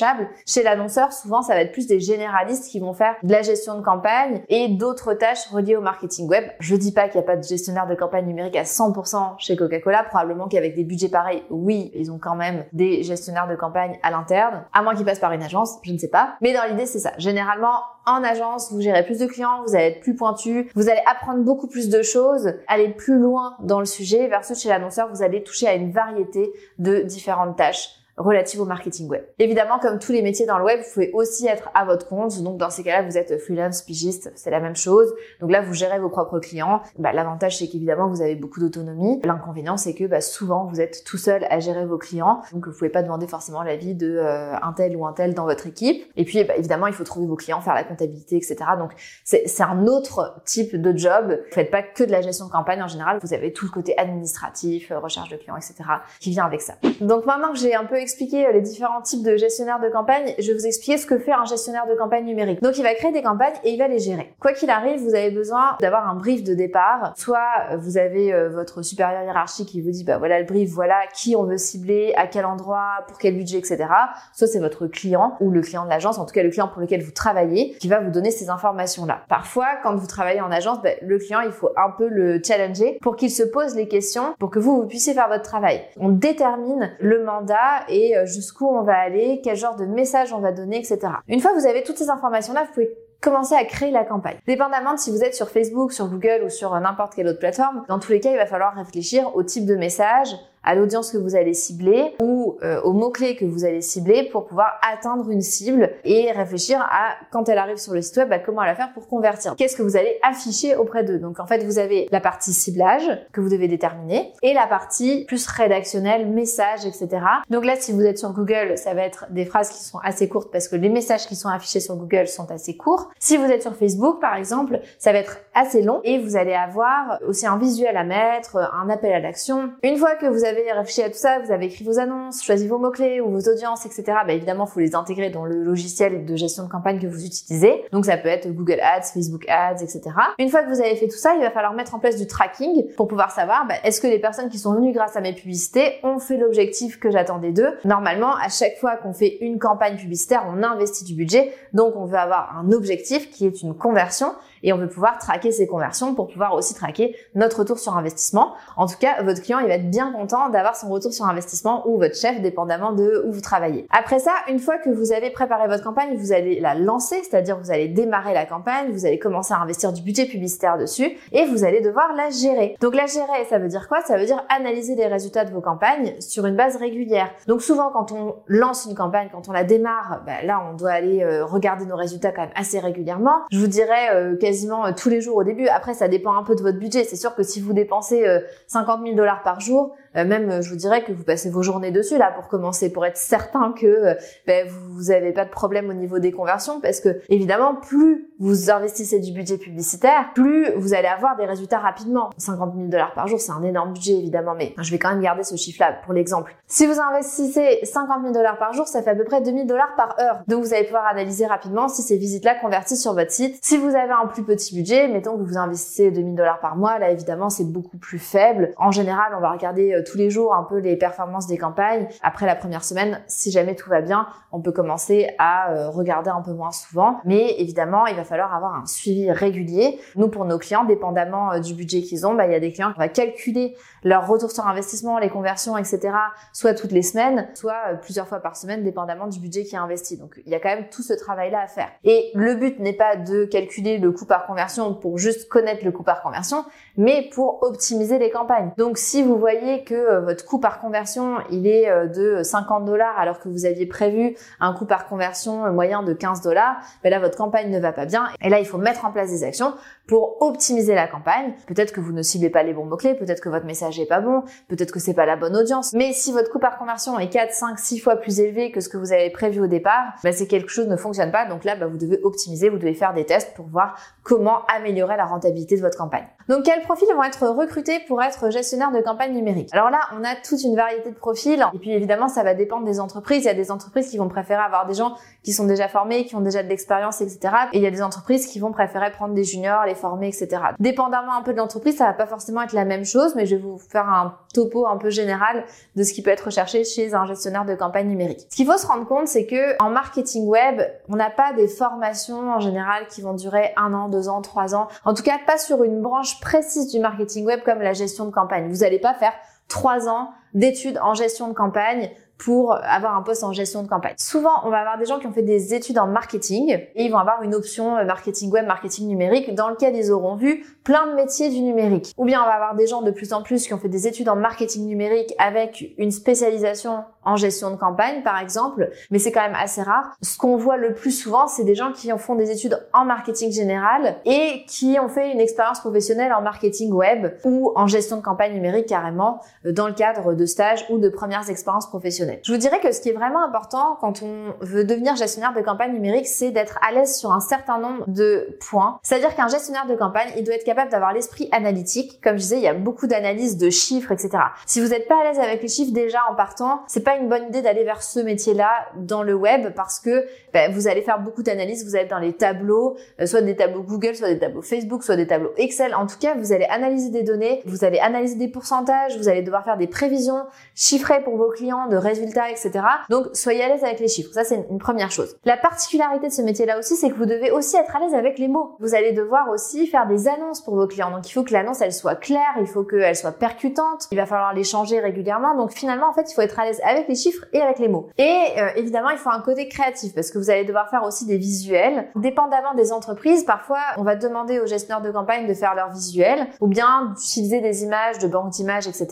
Chez 0.47 0.63
l'annonceur, 0.63 1.13
souvent, 1.13 1.43
ça 1.43 1.55
va 1.55 1.61
être 1.61 1.73
plus 1.73 1.87
des 1.87 2.01
généralistes 2.01 2.71
qui 2.71 2.81
vont 2.81 2.95
faire 2.95 3.15
de 3.23 3.33
la 3.33 3.43
gestion 3.43 3.77
de 3.77 3.83
campagne 3.83 4.43
et 4.49 4.69
d'autres 4.69 5.15
tâches 5.15 5.47
reliées 5.51 5.77
au 5.77 5.81
marketing 5.81 6.29
web. 6.29 6.45
Je 6.61 6.77
dis 6.77 6.93
pas 6.93 7.09
qu'il 7.09 7.21
n'y 7.21 7.25
a 7.25 7.27
pas 7.27 7.37
de 7.37 7.43
gestionnaire 7.43 7.87
de 7.87 7.95
campagne 7.95 8.27
numérique 8.27 8.57
à 8.57 8.63
100% 8.63 9.35
chez 9.39 9.57
Coca-Cola. 9.57 10.05
Probablement 10.05 10.49
qu'avec 10.49 10.75
des 10.75 10.85
budgets 10.85 11.09
pareils, 11.09 11.43
oui, 11.51 11.91
ils 11.95 12.11
ont 12.11 12.19
quand 12.19 12.35
même 12.35 12.65
des 12.73 13.03
gestionnaires 13.03 13.49
de 13.49 13.57
campagne 13.57 13.99
à 14.03 14.11
l'interne. 14.11 14.65
À 14.73 14.83
moins 14.83 14.95
qu'ils 14.95 15.05
passent 15.05 15.19
par 15.19 15.33
une 15.33 15.43
agence, 15.43 15.79
je 15.83 15.93
ne 15.93 15.99
sais 15.99 16.09
pas. 16.09 16.35
Mais 16.41 16.53
dans 16.53 16.65
l'idée, 16.69 16.87
c'est 16.87 16.99
ça. 16.99 17.13
Généralement, 17.19 17.81
en 18.07 18.25
agence, 18.25 18.73
vous 18.73 18.81
gérez 18.81 19.05
plus 19.05 19.19
de 19.19 19.27
clients, 19.27 19.63
vous 19.67 19.75
allez 19.75 19.87
être 19.87 20.01
plus 20.01 20.17
pointu, 20.17 20.71
vous 20.75 20.89
allez 20.89 21.03
apprendre 21.07 21.45
beaucoup 21.45 21.69
plus 21.69 21.89
de 21.89 22.03
choses, 22.03 22.55
aller 22.67 22.89
plus 22.89 23.19
loin 23.19 23.57
dans 23.61 23.79
le 23.79 23.87
sujet, 23.87 24.27
versus 24.29 24.61
chez 24.61 24.69
l'annonceur, 24.69 25.09
vous 25.13 25.23
allez 25.23 25.43
toucher 25.43 25.69
à 25.69 25.75
une 25.75 25.93
variété 25.93 26.53
de 26.79 27.01
différentes 27.01 27.57
tâches 27.57 28.02
relative 28.17 28.61
au 28.61 28.65
marketing 28.65 29.09
web. 29.09 29.23
Évidemment, 29.39 29.79
comme 29.79 29.99
tous 29.99 30.13
les 30.13 30.23
métiers 30.23 30.47
dans 30.47 30.59
le 30.59 30.65
web, 30.65 30.81
vous 30.81 30.93
pouvez 30.93 31.11
aussi 31.13 31.47
être 31.47 31.71
à 31.75 31.85
votre 31.85 32.07
compte. 32.07 32.43
Donc, 32.43 32.59
dans 32.59 32.71
ces 32.71 32.83
cas-là, 32.83 33.03
vous 33.03 33.17
êtes 33.17 33.41
freelance, 33.41 33.83
pigiste, 33.83 34.33
c'est 34.35 34.51
la 34.51 34.61
même 34.61 34.77
chose. 34.77 35.13
Donc 35.41 35.51
là, 35.51 35.63
vous 35.63 35.73
gérez 35.73 35.99
vos 35.99 36.09
propres 36.09 36.39
clients. 36.39 36.83
Bah, 36.99 37.13
L'avantage, 37.13 37.59
c'est 37.59 37.69
qu'évidemment, 37.69 38.09
vous 38.09 38.21
avez 38.21 38.35
beaucoup 38.35 38.61
d'autonomie. 38.61 39.21
L'inconvénient, 39.25 39.77
c'est 39.77 39.95
que 39.95 40.05
bah, 40.05 40.21
souvent, 40.21 40.67
vous 40.67 40.81
êtes 40.81 41.05
tout 41.05 41.17
seul 41.17 41.47
à 41.51 41.59
gérer 41.59 41.87
vos 41.87 41.99
clients. 41.99 42.43
Donc, 42.53 42.67
vous 42.67 42.73
pouvez 42.73 42.91
pas 42.91 43.03
demander 43.03 43.27
forcément 43.27 43.63
l'avis 43.63 43.95
de 43.95 44.17
euh, 44.17 44.55
un 44.61 44.73
tel 44.73 44.97
ou 44.97 45.07
un 45.07 45.13
tel 45.13 45.35
dans 45.35 45.45
votre 45.45 45.67
équipe. 45.67 46.05
Et 46.17 46.25
puis, 46.25 46.45
bah, 46.45 46.57
évidemment, 46.57 46.87
il 46.87 46.95
faut 46.95 47.05
trouver 47.05 47.27
vos 47.27 47.37
clients, 47.37 47.61
faire 47.61 47.75
la 47.75 47.85
comptabilité, 47.85 48.37
etc. 48.37 48.57
Donc, 48.79 48.93
c'est 49.25 49.63
un 49.63 49.87
autre 49.87 50.43
type 50.45 50.77
de 50.77 50.97
job. 50.97 51.41
Vous 51.49 51.55
faites 51.55 51.71
pas 51.71 51.83
que 51.83 52.05
de 52.05 52.11
la 52.11 52.21
gestion 52.21 52.47
de 52.47 52.51
campagne 52.51 52.83
en 52.83 52.89
général. 52.89 53.19
Vous 53.23 53.33
avez 53.33 53.53
tout 53.53 53.65
le 53.65 53.71
côté 53.71 53.97
administratif, 53.99 54.91
euh, 54.91 54.99
recherche 54.99 55.31
de 55.31 55.37
clients, 55.37 55.57
etc. 55.57 55.75
qui 56.21 56.31
vient 56.31 56.45
avec 56.45 56.61
ça. 56.61 56.75
Donc, 57.01 57.27
maintenant 57.27 57.53
que 57.53 57.59
j'ai 57.59 57.75
un 57.75 57.85
peu 57.85 58.02
expliquer 58.03 58.47
euh, 58.47 58.53
les 58.53 58.61
différents 58.61 59.01
types 59.01 59.23
de 59.23 59.37
gestionnaires 59.37 59.81
de 59.81 59.89
campagne, 59.89 60.35
je 60.39 60.49
vais 60.49 60.59
vous 60.59 60.67
expliquer 60.67 60.99
ce 60.99 61.07
que 61.07 61.19
fait 61.19 61.33
un 61.33 61.45
gestionnaire 61.45 61.87
de 61.87 61.95
campagne 61.95 62.25
numérique. 62.25 62.63
Donc 62.63 62.77
il 62.79 62.83
va 62.83 62.95
créer 62.95 63.13
des 63.13 63.23
campagnes 63.23 63.55
et 63.65 63.71
il 63.71 63.79
va 63.79 63.89
les 63.89 63.99
gérer. 63.99 64.35
Quoi 64.41 64.53
qu'il 64.53 64.71
arrive, 64.71 65.01
vous 65.01 65.15
avez 65.15 65.31
besoin 65.31 65.77
d'avoir 65.81 66.09
un 66.09 66.15
brief 66.15 66.43
de 66.43 66.55
départ. 66.55 67.15
Soit 67.17 67.39
euh, 67.71 67.77
vous 67.77 67.97
avez 67.99 68.33
euh, 68.33 68.51
votre 68.51 68.83
supérieur 68.83 69.23
hiérarchique 69.23 69.69
qui 69.69 69.81
vous 69.81 69.91
dit 69.91 70.05
bah 70.05 70.19
voilà 70.19 70.41
le 70.41 70.47
brief, 70.47 70.71
voilà 70.71 71.01
qui 71.15 71.37
on 71.37 71.45
veut 71.45 71.59
cibler, 71.59 72.13
à 72.17 72.27
quel 72.27 72.45
endroit, 72.45 73.05
pour 73.09 73.19
quel 73.19 73.37
budget, 73.37 73.59
etc. 73.59 73.85
Soit 74.33 74.47
c'est 74.47 74.61
votre 74.61 74.87
client 74.87 75.37
ou 75.41 75.51
le 75.51 75.61
client 75.61 75.85
de 75.85 75.91
l'agence, 75.91 76.19
en 76.19 76.27
tout 76.27 76.35
cas 76.35 76.43
le 76.43 76.51
client 76.51 76.69
pour 76.69 76.81
lequel 76.81 77.03
vous 77.03 77.13
travaillez, 77.13 77.77
qui 77.81 77.89
va 77.89 78.01
vous 78.01 78.11
donner 78.11 78.31
ces 78.31 78.51
informations-là. 78.51 79.23
Parfois, 79.29 79.69
quand 79.83 79.95
vous 79.95 80.07
travaillez 80.07 80.41
en 80.41 80.51
agence, 80.51 80.83
bah, 80.83 80.91
le 81.01 81.19
client 81.19 81.41
il 81.41 81.53
faut 81.53 81.71
un 81.77 81.91
peu 81.91 82.09
le 82.09 82.41
challenger 82.45 82.99
pour 83.01 83.17
qu'il 83.17 83.31
se 83.31 83.43
pose 83.43 83.75
les 83.75 83.89
questions, 83.89 84.35
pour 84.39 84.51
que 84.51 84.59
vous 84.59 84.83
vous 84.83 84.87
puissiez 84.87 85.15
faire 85.15 85.29
votre 85.29 85.43
travail. 85.43 85.83
On 85.99 86.09
détermine 86.09 86.93
le 87.01 87.25
mandat 87.25 87.85
et 87.93 88.15
jusqu'où 88.27 88.67
on 88.67 88.83
va 88.83 88.97
aller, 88.97 89.41
quel 89.45 89.57
genre 89.57 89.77
de 89.77 89.85
message 89.85 90.33
on 90.33 90.41
va 90.41 90.53
donner, 90.53 90.79
etc. 90.79 90.99
Une 91.29 91.41
fois 91.41 91.53
que 91.53 91.61
vous 91.61 91.67
avez 91.67 91.83
toutes 91.83 91.99
ces 91.99 92.11
informations-là, 92.11 92.65
vous 92.65 92.73
pouvez 92.73 92.97
commencer 93.21 93.55
à 93.55 93.65
créer 93.65 93.91
la 93.91 94.05
campagne. 94.05 94.37
Dépendamment 94.47 94.95
de 94.95 94.99
si 94.99 95.11
vous 95.11 95.23
êtes 95.23 95.35
sur 95.35 95.49
Facebook, 95.49 95.93
sur 95.93 96.09
Google 96.09 96.43
ou 96.45 96.49
sur 96.49 96.79
n'importe 96.79 97.15
quelle 97.15 97.29
autre 97.29 97.39
plateforme, 97.39 97.85
dans 97.89 97.99
tous 97.99 98.13
les 98.13 98.21
cas, 98.21 98.33
il 98.33 98.37
va 98.37 98.47
falloir 98.47 98.75
réfléchir 98.75 99.35
au 99.37 99.43
type 99.43 99.65
de 99.65 99.77
message, 99.77 100.35
à 100.65 100.75
l'audience 100.75 101.11
que 101.11 101.19
vous 101.19 101.35
allez 101.35 101.55
cibler 101.55 102.15
ou 102.23 102.59
euh, 102.63 102.81
aux 102.83 102.93
mots-clés 102.93 103.37
que 103.37 103.45
vous 103.45 103.65
allez 103.65 103.81
cibler 103.81 104.29
pour 104.31 104.47
pouvoir 104.47 104.73
atteindre 104.89 105.31
une 105.31 105.41
cible 105.41 105.91
et 106.05 106.31
réfléchir 106.33 106.81
à 106.81 107.17
quand 107.31 107.49
elle 107.49 107.59
arrive 107.59 107.79
sur 107.79 107.95
le 107.95 108.03
site 108.03 108.17
web, 108.17 108.29
bah, 108.29 108.39
comment 108.39 108.63
la 108.63 108.75
faire 108.75 108.93
pour 108.93 109.09
convertir. 109.09 109.55
Qu'est-ce 109.57 109.77
que 109.77 109.83
vous 109.83 109.97
allez 109.97 110.19
afficher 110.23 110.77
auprès 110.77 111.05
d'eux? 111.05 111.19
Donc 111.19 111.41
en 111.41 111.47
fait, 111.47 111.65
vous 111.65 111.79
avez 111.79 112.09
la 112.11 112.21
partie 112.21 112.53
ciblage 112.53 113.03
que 113.33 113.41
vous 113.41 113.49
devez 113.49 113.69
déterminer 113.69 114.33
et 114.43 114.55
la 114.55 114.67
partie 114.67 115.25
plus 115.27 115.47
rédactionnelle, 115.47 116.29
message, 116.29 116.87
etc. 116.87 117.09
Donc 117.51 117.65
là, 117.65 117.77
si 117.77 117.93
vous 117.93 118.03
êtes 118.03 118.19
sur 118.19 118.33
Google, 118.33 118.77
ça 118.77 118.95
va 118.95 119.03
être 119.03 119.27
des 119.31 119.45
phrases 119.45 119.71
qui 119.71 119.83
sont 119.83 119.99
assez 119.99 120.29
courtes 120.29 120.51
parce 120.53 120.69
que 120.69 120.77
les 120.77 120.89
messages 120.89 121.27
qui 121.27 121.37
sont 121.37 121.49
affichés 121.49 121.81
sur 121.81 121.97
Google 121.97 122.29
sont 122.29 122.51
assez 122.51 122.77
courts. 122.77 123.11
Si 123.19 123.37
vous 123.37 123.45
êtes 123.45 123.63
sur 123.63 123.75
Facebook, 123.75 124.21
par 124.21 124.37
exemple, 124.37 124.81
ça 124.99 125.13
va 125.13 125.19
être 125.19 125.39
assez 125.55 125.83
long 125.83 126.01
et 126.05 126.19
vous 126.19 126.37
allez 126.37 126.55
avoir 126.55 127.19
aussi 127.27 127.47
un 127.47 127.59
visuel 127.59 127.97
à 127.97 128.05
mettre, 128.05 128.57
un 128.57 128.89
appel 128.91 129.13
à 129.13 129.21
l'action. 129.21 129.71
Une 129.83 129.97
fois 129.97 130.15
que 130.15 130.27
vous 130.27 130.45
avez 130.45 130.52
réfléchi 130.73 131.03
à 131.03 131.11
tout 131.11 131.19
ça, 131.19 131.39
vous 131.41 131.53
avez 131.53 131.67
écrit 131.67 131.85
vos 131.85 131.99
annonces, 131.99 132.43
choisi 132.43 132.69
vos 132.69 132.79
mots-clés 132.79 133.21
ou 133.21 133.31
vos 133.31 133.51
audiences, 133.51 133.87
etc. 133.87 134.05
Bah 134.27 134.33
évidemment, 134.33 134.67
il 134.69 134.73
faut 134.73 134.81
les 134.81 134.95
intégrer 134.95 135.31
dans 135.31 135.45
le 135.45 135.63
logiciel 135.63 136.25
de 136.25 136.37
gestion 136.37 136.65
de 136.65 136.69
campagne 136.69 137.01
que 137.01 137.07
vous 137.07 137.25
utilisez. 137.25 137.85
Donc 137.93 138.05
ça 138.05 138.17
peut 138.17 138.29
être 138.29 138.49
Google 138.49 138.81
Ads, 138.81 139.13
Facebook 139.15 139.45
Ads, 139.49 139.83
etc. 139.83 140.03
Une 140.39 140.49
fois 140.49 140.63
que 140.63 140.69
vous 140.69 140.81
avez 140.81 140.97
fait 140.97 141.09
tout 141.09 141.17
ça, 141.17 141.35
il 141.35 141.41
va 141.41 141.51
falloir 141.51 141.73
mettre 141.75 141.95
en 141.95 141.99
place 141.99 142.17
du 142.17 142.27
tracking 142.27 142.93
pour 142.97 143.09
pouvoir 143.09 143.31
savoir 143.31 143.67
bah, 143.67 143.75
est-ce 143.85 144.01
que 144.01 144.07
les 144.07 144.19
personnes 144.19 144.49
qui 144.49 144.59
sont 144.59 144.75
venues 144.75 144.93
grâce 144.93 145.17
à 145.17 145.21
mes 145.21 145.33
publicités 145.33 146.01
ont 146.03 146.19
fait 146.19 146.37
l'objectif 146.37 146.99
que 146.99 147.11
j'attendais 147.11 147.53
d'eux. 147.53 147.79
Normalement, 147.85 148.35
à 148.37 148.49
chaque 148.49 148.77
fois 148.79 148.97
qu'on 148.97 149.13
fait 149.13 149.39
une 149.41 149.59
campagne 149.59 149.97
publicitaire, 149.97 150.45
on 150.49 150.63
investit 150.63 151.05
du 151.05 151.15
budget, 151.15 151.53
donc 151.73 151.95
on 151.97 152.05
veut 152.05 152.19
avoir 152.19 152.57
un 152.59 152.73
objectif 152.73 153.31
qui 153.31 153.47
est 153.47 153.63
une 153.63 153.75
conversion 153.75 154.35
et 154.63 154.73
on 154.73 154.79
veut 154.79 154.89
pouvoir 154.89 155.19
traquer 155.19 155.51
ces 155.51 155.67
conversions 155.67 156.15
pour 156.15 156.29
pouvoir 156.29 156.55
aussi 156.55 156.75
traquer 156.75 157.17
notre 157.35 157.61
retour 157.61 157.79
sur 157.79 157.97
investissement. 157.97 158.55
En 158.77 158.87
tout 158.87 158.97
cas, 158.99 159.23
votre 159.23 159.43
client, 159.43 159.59
il 159.59 159.69
va 159.69 159.75
être 159.75 159.91
bien 159.91 160.13
content 160.13 160.42
d'avoir 160.49 160.77
son 160.77 160.89
retour 160.89 161.13
sur 161.13 161.27
investissement 161.27 161.89
ou 161.89 161.99
votre 161.99 162.17
chef, 162.17 162.41
dépendamment 162.41 162.93
de 162.93 163.25
où 163.27 163.33
vous 163.33 163.41
travaillez. 163.41 163.87
Après 163.91 164.19
ça, 164.19 164.33
une 164.49 164.59
fois 164.59 164.79
que 164.79 164.91
vous 164.91 165.13
avez 165.13 165.31
préparé 165.31 165.69
votre 165.69 165.85
campagne, 165.85 166.17
vous 166.17 166.33
allez 166.33 166.61
la 166.61 166.75
lancer, 166.75 167.17
c'est-à-dire 167.23 167.59
vous 167.59 167.71
allez 167.71 167.89
démarrer 167.89 168.35
la 168.35 168.47
campagne, 168.47 168.91
vous 168.91 169.07
allez 169.07 169.19
commencer 169.19 169.55
à 169.55 169.59
investir 169.59 169.93
du 169.93 170.03
budget 170.03 170.27
publicitaire 170.27 170.79
dessus 170.79 171.17
et 171.33 171.47
vous 171.47 171.65
allez 171.65 171.81
devoir 171.81 172.15
la 172.15 172.31
gérer. 172.31 172.77
Donc 172.81 172.95
la 172.95 173.07
gérer, 173.07 173.45
ça 173.49 173.59
veut 173.59 173.69
dire 173.69 173.89
quoi? 173.89 174.01
Ça 174.03 174.17
veut 174.17 174.27
dire 174.27 174.45
analyser 174.49 174.95
les 174.95 175.07
résultats 175.07 175.45
de 175.45 175.51
vos 175.51 175.61
campagnes 175.61 176.15
sur 176.21 176.47
une 176.47 176.57
base 176.57 176.77
régulière. 176.77 177.31
Donc 177.47 177.63
souvent, 177.63 177.91
quand 177.91 178.13
on 178.13 178.37
lance 178.47 178.87
une 178.89 178.95
campagne, 178.95 179.29
quand 179.33 179.49
on 179.49 179.53
la 179.53 179.65
démarre, 179.65 180.23
bah, 180.27 180.43
là, 180.45 180.63
on 180.71 180.77
doit 180.77 180.93
aller 180.93 181.23
euh, 181.23 181.45
regarder 181.45 181.87
nos 181.87 181.97
résultats 181.97 182.33
quand 182.33 182.43
même 182.43 182.51
assez 182.55 182.79
régulièrement. 182.79 183.43
Je 183.51 183.59
vous 183.59 183.67
dirais 183.67 184.15
euh, 184.15 184.37
quasiment 184.37 184.87
euh, 184.87 184.93
tous 184.97 185.09
les 185.09 185.21
jours 185.21 185.37
au 185.37 185.45
début. 185.45 185.69
Après, 185.69 185.95
ça 185.95 186.09
dépend 186.09 186.35
un 186.37 186.43
peu 186.43 186.55
de 186.55 186.63
votre 186.63 186.79
budget. 186.79 187.05
C'est 187.05 187.17
sûr 187.17 187.35
que 187.35 187.43
si 187.43 187.61
vous 187.61 187.73
dépensez 187.73 188.25
50 188.67 189.01
euh, 189.01 189.05
000 189.05 189.17
dollars 189.17 189.43
par 189.43 189.61
jour, 189.61 189.95
euh, 190.17 190.25
même 190.25 190.63
je 190.63 190.71
vous 190.71 190.77
dirais 190.77 191.05
que 191.05 191.13
vous 191.13 191.25
passez 191.25 191.51
vos 191.51 191.63
journées 191.63 191.91
dessus 191.91 192.19
là 192.19 192.33
pour 192.35 192.49
commencer, 192.49 192.93
pour 192.93 193.07
être 193.07 193.17
certain 193.17 193.73
que 193.73 194.17
ben, 194.47 194.69
vous 194.69 195.05
n'avez 195.11 195.33
pas 195.33 195.45
de 195.45 195.51
problème 195.51 195.91
au 195.91 195.95
niveau 195.95 196.19
des 196.19 196.33
conversions, 196.33 196.81
parce 196.81 197.01
que 197.01 197.21
évidemment, 197.29 197.75
plus 197.75 198.29
vous 198.39 198.71
investissez 198.71 199.21
du 199.21 199.33
budget 199.33 199.57
publicitaire, 199.57 200.31
plus 200.35 200.71
vous 200.77 200.95
allez 200.95 201.09
avoir 201.09 201.37
des 201.37 201.45
résultats 201.45 201.79
rapidement. 201.79 202.31
50 202.37 202.75
000 202.75 202.89
dollars 202.89 203.15
par 203.15 203.29
jour, 203.29 203.41
c'est 203.41 203.53
un 203.53 203.63
énorme 203.63 203.93
budget 203.93 204.15
évidemment, 204.15 204.55
mais 204.57 204.75
je 204.79 204.91
vais 204.91 204.99
quand 204.99 205.11
même 205.11 205.21
garder 205.21 205.45
ce 205.45 205.57
chiffre-là 205.57 206.01
pour 206.05 206.13
l'exemple. 206.13 206.55
Si 206.67 206.87
vous 206.87 206.99
investissez 207.01 207.81
50 207.85 208.23
000 208.23 208.33
dollars 208.33 208.59
par 208.59 208.73
jour, 208.73 208.87
ça 208.87 209.03
fait 209.03 209.11
à 209.11 209.15
peu 209.15 209.25
près 209.25 209.41
2000 209.41 209.67
dollars 209.67 209.95
par 209.97 210.17
heure. 210.21 210.41
Donc 210.49 210.65
vous 210.65 210.75
allez 210.75 210.85
pouvoir 210.85 211.07
analyser 211.07 211.47
rapidement 211.47 211.89
si 211.89 212.03
ces 212.03 212.17
visites-là 212.17 212.57
convertissent 212.57 213.03
sur 213.03 213.15
votre 213.15 213.31
site. 213.31 213.59
Si 213.63 213.77
vous 213.77 213.95
avez 213.95 214.13
un 214.13 214.27
plus 214.27 214.43
petit 214.43 214.75
budget, 214.75 215.09
mettons 215.09 215.37
que 215.39 215.43
vous 215.43 215.57
investissez 215.57 216.11
2000 216.11 216.35
dollars 216.35 216.61
par 216.61 216.77
mois, 216.77 216.99
là 216.99 217.11
évidemment 217.11 217.51
c'est 217.51 217.71
beaucoup 217.71 217.99
plus 217.99 218.19
faible. 218.19 218.73
En 218.77 218.91
général, 218.91 219.33
on 219.37 219.41
va 219.41 219.53
regarder 219.53 220.02
euh, 220.03 220.11
tous 220.11 220.19
les 220.19 220.31
jours 220.31 220.55
un 220.55 220.65
peu 220.65 220.79
les 220.79 220.97
performances 220.97 221.47
des 221.47 221.59
campagnes. 221.59 222.09
Après 222.23 222.47
la 222.47 222.55
première 222.55 222.85
semaine, 222.85 223.21
si 223.27 223.51
jamais 223.51 223.75
tout 223.75 223.89
va 223.89 224.01
bien, 224.01 224.27
on 224.51 224.61
peut 224.61 224.73
commencer 224.73 225.31
à 225.39 225.73
euh, 225.73 225.91
regarder 225.91 226.31
un 226.31 226.43
peu 226.43 226.53
moins 226.53 226.73
souvent. 226.73 227.21
Mais 227.25 227.55
évidemment, 227.59 228.07
il 228.07 228.17
va 228.17 228.25
falloir 228.25 228.55
avoir 228.55 228.75
un 228.75 228.87
suivi 228.87 229.31
régulier. 229.31 230.01
Nous, 230.17 230.29
pour 230.29 230.45
nos 230.45 230.59
clients, 230.59 230.85
dépendamment 230.85 231.53
euh, 231.53 231.59
du 231.61 231.75
budget 231.75 232.03
qu'ils 232.03 232.27
ont, 232.27 232.35
bah, 232.35 232.47
il 232.47 232.53
y 232.53 232.57
a 232.57 232.61
des 232.61 232.73
clients 232.73 232.93
qui 232.93 233.01
vont 233.01 233.09
calculer 233.09 233.77
leur 234.05 234.27
retour 234.27 234.51
sur 234.51 234.67
investissement, 234.67 235.19
les 235.19 235.29
conversions, 235.29 235.77
etc., 235.77 236.11
soit 236.53 236.75
toutes 236.75 236.93
les 236.93 237.03
semaines, 237.03 237.49
soit 237.55 237.95
plusieurs 238.01 238.27
fois 238.27 238.41
par 238.41 238.57
semaine, 238.57 238.83
dépendamment 238.83 239.27
du 239.27 239.39
budget 239.39 239.65
qui 239.65 239.75
est 239.75 239.79
investi. 239.79 240.17
Donc 240.17 240.41
il 240.45 240.51
y 240.51 240.55
a 240.55 240.61
quand 240.61 240.71
même 240.71 240.89
tout 240.91 241.03
ce 241.03 241.13
travail-là 241.13 241.61
à 241.63 241.67
faire. 241.67 241.89
Et 242.05 242.31
le 242.35 242.55
but 242.57 242.81
n'est 242.81 242.93
pas 242.93 243.17
de 243.17 243.45
calculer 243.45 243.99
le 243.99 244.11
coût 244.11 244.27
par 244.27 244.47
conversion 244.47 244.95
pour 244.95 245.19
juste 245.19 245.49
connaître 245.49 245.85
le 245.85 245.93
coût 245.93 246.03
par 246.03 246.23
conversion, 246.23 246.65
mais 246.97 247.31
pour 247.33 247.63
optimiser 247.63 248.19
les 248.19 248.31
campagnes. 248.31 248.73
Donc 248.77 248.99
si 248.99 249.23
vous 249.23 249.39
voyez 249.39 249.85
que 249.85 249.92
euh, 249.95 250.21
votre 250.21 250.45
coût 250.45 250.59
par 250.59 250.81
conversion, 250.81 251.39
il 251.51 251.67
est 251.67 251.89
euh, 251.89 252.07
de 252.07 252.43
50 252.43 252.85
dollars 252.85 253.19
alors 253.19 253.39
que 253.39 253.49
vous 253.49 253.67
aviez 253.67 253.87
prévu 253.87 254.37
un 254.61 254.73
coût 254.73 254.85
par 254.85 255.07
conversion 255.07 255.65
euh, 255.65 255.73
moyen 255.73 256.03
de 256.03 256.13
15 256.13 256.43
dollars, 256.43 256.77
ben 257.03 257.11
là 257.11 257.19
votre 257.19 257.37
campagne 257.37 257.71
ne 257.71 257.79
va 257.79 257.93
pas 257.93 258.07
bien. 258.07 258.29
Et 258.41 258.49
là 258.49 258.59
il 258.59 258.67
faut 258.67 258.79
mettre 258.79 259.05
en 259.05 259.13
place 259.13 259.31
des 259.31 259.45
actions 259.45 259.75
pour 260.07 260.43
optimiser 260.43 260.95
la 260.95 261.07
campagne. 261.07 261.55
Peut-être 261.67 261.93
que 261.93 262.01
vous 262.01 262.13
ne 262.13 262.23
ciblez 262.23 262.51
pas 262.51 262.63
les 262.63 262.73
bons 262.73 262.85
mots-clés, 262.85 263.15
peut-être 263.15 263.41
que 263.41 263.49
votre 263.49 263.67
message 263.67 263.99
est 263.99 264.07
pas 264.07 264.21
bon, 264.21 264.43
peut-être 264.69 264.93
que 264.93 265.01
c'est 265.01 265.15
pas 265.15 265.27
la 265.27 265.37
bonne 265.37 265.57
audience. 265.57 265.93
Mais 265.93 266.13
si 266.13 266.33
votre 266.33 266.51
coût 266.51 266.59
par 266.59 266.79
conversion 266.79 267.19
est 267.19 267.29
4, 267.29 267.53
5, 267.53 267.79
6 267.79 267.99
fois 268.01 268.17
plus 268.17 268.41
élevé 268.41 268.71
que 268.71 268.81
ce 268.81 268.89
que 268.89 268.97
vous 268.97 269.13
avez 269.13 269.31
prévu 269.31 269.61
au 269.61 269.67
départ, 269.67 270.15
ben 270.25 270.33
c'est 270.33 270.47
quelque 270.47 270.69
chose 270.69 270.89
ne 270.89 270.97
fonctionne 270.97 271.31
pas. 271.31 271.47
Donc 271.47 271.65
là, 271.65 271.77
ben 271.77 271.87
vous 271.87 271.99
devez 271.99 272.21
optimiser, 272.23 272.69
vous 272.69 272.79
devez 272.79 272.95
faire 272.95 273.15
des 273.15 273.25
tests 273.25 273.55
pour 273.55 273.67
voir 273.67 273.99
comment 274.23 274.65
améliorer 274.67 275.17
la 275.17 275.25
rentabilité 275.25 275.77
de 275.77 275.81
votre 275.81 275.99
campagne. 275.99 276.27
Donc 276.49 276.65
quels 276.65 276.83
profils 276.83 277.09
vont 277.15 277.23
être 277.23 277.47
recrutés 277.47 278.01
pour 278.07 278.23
être 278.23 278.51
gestionnaire 278.51 278.93
de 278.93 279.01
campagne 279.01 279.33
numérique? 279.33 279.69
Alors 279.73 279.82
là, 279.91 280.01
on 280.19 280.25
a 280.25 280.35
toute 280.37 280.63
une 280.63 280.77
variété 280.77 281.11
de 281.11 281.17
profils 281.17 281.65
et 281.75 281.79
puis 281.79 281.93
évidemment, 281.93 282.29
ça 282.29 282.43
va 282.43 282.55
dépendre 282.55 282.85
des 282.85 283.01
entreprises. 283.01 283.45
Il 283.45 283.47
y 283.47 283.51
a 283.51 283.55
des 283.55 283.71
entreprises 283.71 284.09
qui 284.09 284.19
vont 284.19 284.29
préférer 284.29 284.63
avoir 284.63 284.87
des 284.87 284.95
gens 284.95 285.17
qui 285.43 285.53
sont 285.53 285.67
déjà 285.67 285.89
formés, 285.89 286.25
qui 286.25 286.37
ont 286.37 286.41
déjà 286.41 286.63
de 286.63 286.69
l'expérience, 286.69 287.21
etc. 287.21 287.55
Et 287.73 287.79
il 287.79 287.83
y 287.83 287.87
a 287.87 287.91
des 287.91 288.03
entreprises 288.03 288.47
qui 288.47 288.59
vont 288.59 288.73
préférer 288.73 289.11
prendre 289.11 289.35
des 289.35 289.45
juniors, 289.45 289.85
les 289.85 289.95
former, 289.95 290.29
etc. 290.29 290.49
Dépendamment 290.79 291.35
un 291.35 291.43
peu 291.43 291.53
de 291.53 291.59
l'entreprise, 291.59 291.97
ça 291.97 292.05
va 292.05 292.13
pas 292.13 292.27
forcément 292.27 292.63
être 292.63 292.73
la 292.73 292.85
même 292.85 293.05
chose, 293.05 293.35
mais 293.35 293.47
je 293.47 293.57
vais 293.57 293.63
vous 293.63 293.79
faire 293.79 294.09
un 294.09 294.37
topo 294.55 294.87
un 294.87 294.97
peu 294.97 295.11
général 295.11 295.65
de 295.97 296.03
ce 296.03 296.13
qui 296.13 296.23
peut 296.23 296.31
être 296.31 296.47
recherché 296.47 296.85
chez 296.85 297.15
un 297.15 297.27
gestionnaire 297.27 297.65
de 297.65 297.75
campagne 297.75 298.09
numérique. 298.09 298.47
Ce 298.51 298.57
qu'il 298.57 298.67
faut 298.67 298.77
se 298.77 298.87
rendre 298.87 299.07
compte, 299.07 299.29
c'est 299.29 299.47
que 299.47 299.81
en 299.83 299.91
marketing 299.91 300.47
web, 300.47 300.83
on 301.09 301.17
n'a 301.17 301.31
pas 301.31 301.53
des 301.53 301.69
formations 301.69 302.51
en 302.51 302.61
général 302.61 303.07
qui 303.09 303.23
vont 303.23 303.35
durer 303.35 303.73
un 303.77 303.95
an, 303.95 304.09
deux 304.09 304.29
ans, 304.29 304.43
trois 304.43 304.75
ans. 304.75 304.89
En 305.05 305.15
tout 305.15 305.23
cas, 305.23 305.39
pas 305.47 305.59
sur 305.59 305.83
une 305.83 306.01
branche 306.01 306.41
précise 306.41 306.91
du 306.91 307.01
marketing 307.01 307.47
web 307.47 307.61
comme 307.65 307.81
la 307.81 307.93
gestion 307.93 308.25
de 308.27 308.31
campagne. 308.31 308.69
Vous 308.69 308.81
n'allez 308.81 308.99
pas 308.99 309.15
faire 309.15 309.33
trois 309.73 310.09
ans 310.09 310.31
d'études 310.53 310.99
en 311.03 311.15
gestion 311.15 311.49
de 311.49 311.55
campagne 311.55 312.11
pour 312.45 312.75
avoir 312.83 313.17
un 313.17 313.23
poste 313.23 313.45
en 313.45 313.53
gestion 313.53 313.85
de 313.85 313.89
campagne. 313.89 314.15
Souvent, 314.19 314.51
on 314.65 314.71
va 314.71 314.79
avoir 314.79 314.99
des 314.99 315.05
gens 315.05 315.21
qui 315.21 315.29
ont 315.29 315.33
fait 315.33 315.43
des 315.43 315.75
études 315.75 315.99
en 315.99 316.09
marketing 316.09 316.77
et 316.95 317.05
ils 317.05 317.11
vont 317.11 317.19
avoir 317.19 317.43
une 317.43 317.55
option 317.55 317.97
euh, 317.97 318.05
marketing 318.05 318.51
web, 318.51 318.67
marketing 318.67 319.07
numérique 319.07 319.55
dans 319.55 319.69
lequel 319.69 319.95
ils 319.95 320.11
auront 320.11 320.35
vu 320.35 320.67
plein 320.83 321.07
de 321.07 321.15
métiers 321.15 321.51
du 321.51 321.61
numérique. 321.61 322.13
Ou 322.17 322.25
bien 322.25 322.43
on 322.43 322.47
va 322.47 322.55
avoir 322.55 322.75
des 322.75 322.89
gens 322.89 323.03
de 323.03 323.13
plus 323.13 323.33
en 323.33 323.43
plus 323.43 323.67
qui 323.67 323.75
ont 323.75 323.79
fait 323.79 323.89
des 323.89 324.09
études 324.09 324.29
en 324.29 324.35
marketing 324.35 324.87
numérique 324.87 325.33
avec 325.39 325.93
une 325.99 326.11
spécialisation 326.11 327.05
en 327.25 327.37
gestion 327.37 327.71
de 327.71 327.77
campagne, 327.77 328.23
par 328.23 328.39
exemple, 328.41 328.91
mais 329.13 329.21
c'est 329.21 329.31
quand 329.31 329.43
même 329.43 329.55
assez 329.55 329.83
rare. 329.83 330.17
Ce 330.23 330.37
qu'on 330.37 330.57
voit 330.57 330.77
le 330.77 330.95
plus 330.95 331.13
souvent, 331.13 331.47
c'est 331.47 331.63
des 331.63 331.77
gens 331.77 331.93
qui 331.93 332.13
en 332.13 332.19
font 332.19 332.35
des 332.35 332.51
études 332.51 332.85
en 332.93 333.05
marketing 333.05 333.53
général 333.53 334.17
et 334.25 334.65
qui 334.67 334.99
ont 335.01 335.09
fait 335.09 335.31
une 335.31 335.41
expérience 335.41 335.79
professionnelle 335.79 336.33
en 336.33 336.43
marketing 336.43 336.93
web 336.93 337.35
ou 337.45 337.73
en 337.77 337.87
gestion 337.87 338.17
de 338.17 338.23
campagne 338.23 338.53
numérique 338.53 338.87
carrément 338.87 339.41
euh, 339.67 339.73
dans 339.73 339.87
le 339.87 339.95
cadre 339.95 340.35
de 340.35 340.47
stages 340.47 340.85
ou 340.91 340.99
de 340.99 341.09
premières 341.09 341.49
expériences 341.49 341.89
professionnelles. 341.89 342.32
Je 342.43 342.53
vous 342.53 342.59
dirais 342.59 342.81
que 342.81 342.93
ce 342.93 343.01
qui 343.01 343.11
est 343.11 343.15
vraiment 343.15 343.45
important 343.45 343.97
quand 344.01 344.23
on 344.23 344.55
veut 344.61 344.85
devenir 344.85 345.17
gestionnaire 345.17 345.53
de 345.53 345.61
campagne 345.61 345.93
numérique, 345.93 346.27
c'est 346.27 346.51
d'être 346.51 346.79
à 346.87 346.93
l'aise 346.93 347.17
sur 347.17 347.33
un 347.33 347.41
certain 347.41 347.79
nombre 347.79 348.05
de 348.09 348.57
points. 348.61 348.99
C'est-à-dire 349.03 349.35
qu'un 349.35 349.49
gestionnaire 349.49 349.87
de 349.87 349.95
campagne, 349.95 350.29
il 350.37 350.45
doit 350.45 350.55
être 350.55 350.65
capable 350.65 350.91
d'avoir 350.91 351.13
l'esprit 351.13 351.49
analytique. 351.53 352.21
Comme 352.23 352.35
je 352.35 352.43
disais, 352.43 352.57
il 352.57 352.63
y 352.63 352.69
a 352.69 352.75
beaucoup 352.75 353.07
d'analyses 353.07 353.57
de 353.57 353.71
chiffres, 353.71 354.13
etc. 354.13 354.31
Si 354.67 354.81
vous 354.81 354.89
n'êtes 354.89 355.09
pas 355.09 355.21
à 355.21 355.25
l'aise 355.25 355.39
avec 355.39 355.63
les 355.63 355.69
chiffres 355.69 355.93
déjà 355.93 356.19
en 356.31 356.35
partant, 356.35 356.83
c'est 356.87 357.05
pas 357.05 357.17
une 357.17 357.29
bonne 357.29 357.45
idée 357.49 357.63
d'aller 357.63 357.85
vers 357.85 358.03
ce 358.03 358.21
métier-là 358.21 358.71
dans 358.97 359.23
le 359.23 359.35
web 359.35 359.75
parce 359.75 359.99
que 359.99 360.27
ben, 360.53 360.73
vous 360.73 360.89
allez 360.89 361.03
faire 361.03 361.21
beaucoup 361.21 361.43
d'analyses, 361.43 361.85
vous 361.85 361.95
allez 361.95 362.05
être 362.05 362.11
dans 362.11 362.19
les 362.19 362.33
tableaux, 362.33 362.97
euh, 363.21 363.27
soit 363.27 363.43
des 363.43 363.57
tableaux 363.57 363.83
Google, 363.83 364.15
soit 364.15 364.29
des 364.29 364.39
tableaux 364.39 364.63
Facebook, 364.63 365.03
soit 365.03 365.17
des 365.17 365.27
tableaux 365.27 365.53
Excel. 365.57 365.95
En 365.95 366.07
tout 366.07 366.19
cas, 366.21 366.35
vous 366.35 366.53
allez 366.53 366.67
analyser 366.67 367.11
des 367.11 367.23
données, 367.23 367.63
vous 367.67 367.85
allez 367.85 367.99
analyser 367.99 368.37
des 368.37 368.49
pourcentages, 368.49 369.17
vous 369.17 369.29
allez 369.29 369.43
devoir 369.43 369.65
faire 369.65 369.77
des 369.77 369.87
prévisions 369.87 370.45
chiffrées 370.75 371.23
pour 371.23 371.37
vos 371.37 371.49
clients 371.51 371.89
de 371.89 371.97
etc. 372.21 372.85
Donc 373.11 373.27
soyez 373.33 373.63
à 373.65 373.69
l'aise 373.69 373.85
avec 373.85 374.01
les 374.01 374.09
chiffres. 374.09 374.33
Ça 374.33 374.45
c'est 374.45 374.67
une 374.71 374.79
première 374.79 375.11
chose. 375.11 375.37
La 375.45 375.57
particularité 375.57 376.29
de 376.29 376.33
ce 376.33 376.43
métier-là 376.43 376.79
aussi, 376.79 376.97
c'est 376.97 377.11
que 377.11 377.15
vous 377.15 377.27
devez 377.27 377.51
aussi 377.51 377.77
être 377.77 377.95
à 377.95 378.01
l'aise 378.01 378.15
avec 378.15 378.39
les 378.39 378.49
mots. 378.49 378.77
Vous 378.81 378.95
allez 378.95 379.13
devoir 379.13 379.49
aussi 379.51 379.87
faire 379.87 380.07
des 380.07 380.29
annonces 380.29 380.61
pour 380.61 380.75
vos 380.75 380.87
clients. 380.87 381.11
Donc 381.11 381.29
il 381.29 381.33
faut 381.33 381.43
que 381.43 381.53
l'annonce 381.53 381.81
elle 381.81 381.93
soit 381.93 382.15
claire, 382.15 382.57
il 382.61 382.67
faut 382.67 382.85
qu'elle 382.85 383.17
soit 383.17 383.33
percutante. 383.33 384.09
Il 384.11 384.19
va 384.19 384.27
falloir 384.27 384.55
les 384.55 384.65
changer 384.65 385.01
régulièrement. 385.01 385.57
Donc 385.57 385.73
finalement 385.73 386.09
en 386.09 386.13
fait 386.13 386.31
il 386.31 386.35
faut 386.35 386.43
être 386.43 386.59
à 386.59 386.65
l'aise 386.65 386.81
avec 386.85 387.09
les 387.09 387.15
chiffres 387.15 387.45
et 387.53 387.61
avec 387.61 387.79
les 387.79 387.89
mots. 387.89 388.09
Et 388.19 388.39
euh, 388.59 388.69
évidemment 388.77 389.11
il 389.11 389.19
faut 389.19 389.31
un 389.31 389.41
côté 389.41 389.69
créatif 389.69 390.15
parce 390.15 390.31
que 390.31 390.39
vous 390.39 390.51
allez 390.51 390.65
devoir 390.65 390.89
faire 390.91 391.05
aussi 391.05 391.27
des 391.27 391.39
visuels. 391.39 392.09
Dépendamment 392.17 392.75
des 392.75 392.93
entreprises, 392.93 393.45
parfois 393.45 393.81
on 393.97 394.03
va 394.03 394.17
demander 394.17 394.61
aux 394.61 394.67
gestionnaires 394.67 395.03
de 395.03 395.11
campagne 395.11 395.47
de 395.47 395.55
faire 395.55 395.75
leurs 395.75 395.91
visuels 395.91 396.49
ou 396.61 396.67
bien 396.67 397.13
d'utiliser 397.17 397.61
des 397.61 397.85
images 397.85 398.19
de 398.19 398.29
banques 398.29 398.51
d'images, 398.51 398.87
etc. 398.87 399.09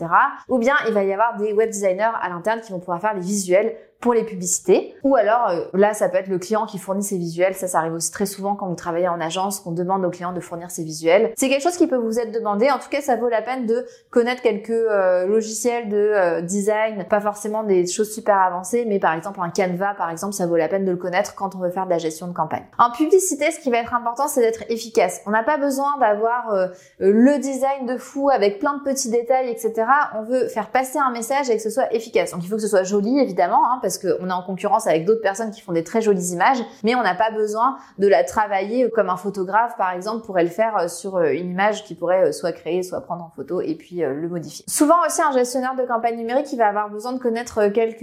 Ou 0.49 0.57
bien 0.57 0.75
il 0.87 0.93
va 0.93 1.03
y 1.03 1.13
avoir 1.13 1.37
des 1.37 1.53
web 1.53 1.69
designers 1.69 2.11
à 2.21 2.29
l'interne 2.29 2.61
qui 2.61 2.71
vont 2.71 2.79
pouvoir 2.79 2.90
faire 2.99 3.13
les 3.13 3.21
visuels 3.21 3.75
pour 4.01 4.15
les 4.15 4.23
publicités. 4.23 4.95
Ou 5.03 5.15
alors, 5.15 5.49
euh, 5.49 5.65
là, 5.73 5.93
ça 5.93 6.09
peut 6.09 6.17
être 6.17 6.27
le 6.27 6.39
client 6.39 6.65
qui 6.65 6.79
fournit 6.79 7.03
ses 7.03 7.17
visuels. 7.17 7.53
Ça, 7.53 7.67
ça 7.67 7.77
arrive 7.77 7.93
aussi 7.93 8.11
très 8.11 8.25
souvent 8.25 8.55
quand 8.55 8.67
vous 8.67 8.75
travaillez 8.75 9.07
en 9.07 9.21
agence, 9.21 9.59
qu'on 9.59 9.71
demande 9.71 10.03
aux 10.03 10.09
clients 10.09 10.33
de 10.33 10.39
fournir 10.39 10.71
ses 10.71 10.83
visuels. 10.83 11.31
C'est 11.37 11.49
quelque 11.49 11.61
chose 11.61 11.77
qui 11.77 11.85
peut 11.85 11.97
vous 11.97 12.19
être 12.19 12.31
demandé. 12.31 12.69
En 12.71 12.79
tout 12.79 12.89
cas, 12.89 13.01
ça 13.01 13.15
vaut 13.15 13.29
la 13.29 13.43
peine 13.43 13.67
de 13.67 13.85
connaître 14.09 14.41
quelques 14.41 14.71
euh, 14.71 15.27
logiciels 15.27 15.87
de 15.87 15.97
euh, 15.97 16.41
design, 16.41 17.05
pas 17.07 17.21
forcément 17.21 17.63
des 17.63 17.85
choses 17.85 18.11
super 18.11 18.37
avancées, 18.37 18.85
mais 18.87 18.99
par 18.99 19.13
exemple 19.13 19.39
un 19.41 19.51
Canva, 19.51 19.93
par 19.93 20.09
exemple, 20.09 20.33
ça 20.33 20.47
vaut 20.47 20.57
la 20.57 20.67
peine 20.67 20.83
de 20.83 20.91
le 20.91 20.97
connaître 20.97 21.35
quand 21.35 21.55
on 21.55 21.59
veut 21.59 21.69
faire 21.69 21.85
de 21.85 21.91
la 21.91 21.99
gestion 21.99 22.27
de 22.27 22.33
campagne. 22.33 22.65
En 22.79 22.91
publicité, 22.91 23.51
ce 23.51 23.59
qui 23.59 23.69
va 23.69 23.77
être 23.77 23.93
important, 23.93 24.27
c'est 24.27 24.41
d'être 24.41 24.63
efficace. 24.69 25.21
On 25.27 25.31
n'a 25.31 25.43
pas 25.43 25.57
besoin 25.57 25.97
d'avoir 25.99 26.69
le 26.99 27.37
design 27.37 27.85
de 27.85 27.97
fou 27.97 28.29
avec 28.29 28.59
plein 28.59 28.77
de 28.77 28.83
petits 28.83 29.09
détails, 29.09 29.49
etc. 29.49 29.73
On 30.15 30.23
veut 30.23 30.47
faire 30.47 30.69
passer 30.69 30.97
un 30.97 31.11
message 31.11 31.49
et 31.49 31.55
que 31.55 31.61
ce 31.61 31.69
soit 31.69 31.93
efficace. 31.93 32.31
Donc 32.31 32.43
il 32.43 32.47
faut 32.47 32.55
que 32.55 32.61
ce 32.61 32.67
soit 32.67 32.83
joli, 32.83 33.19
évidemment, 33.19 33.61
hein, 33.69 33.79
qu'on 33.97 34.29
est 34.29 34.33
en 34.33 34.43
concurrence 34.43 34.87
avec 34.87 35.05
d'autres 35.05 35.21
personnes 35.21 35.51
qui 35.51 35.61
font 35.61 35.71
des 35.71 35.83
très 35.83 36.01
jolies 36.01 36.31
images, 36.31 36.63
mais 36.83 36.95
on 36.95 37.03
n'a 37.03 37.15
pas 37.15 37.31
besoin 37.31 37.77
de 37.97 38.07
la 38.07 38.23
travailler 38.23 38.89
comme 38.89 39.09
un 39.09 39.17
photographe, 39.17 39.75
par 39.77 39.91
exemple, 39.91 40.25
pourrait 40.25 40.43
le 40.43 40.49
faire 40.49 40.77
euh, 40.77 40.87
sur 40.87 41.17
euh, 41.17 41.31
une 41.31 41.51
image 41.51 41.83
qui 41.83 41.95
pourrait 41.95 42.27
euh, 42.27 42.31
soit 42.31 42.51
créer, 42.51 42.83
soit 42.83 43.01
prendre 43.01 43.23
en 43.23 43.29
photo 43.29 43.61
et 43.61 43.75
puis 43.75 43.97
le 43.97 44.27
modifier. 44.27 44.65
Souvent 44.67 44.95
aussi, 45.05 45.21
un 45.21 45.31
gestionnaire 45.31 45.75
de 45.75 45.83
campagne 45.83 46.17
numérique, 46.17 46.51
il 46.51 46.57
va 46.57 46.67
avoir 46.67 46.89
besoin 46.89 47.13
de 47.13 47.19
connaître 47.19 47.67
quelques 47.67 48.01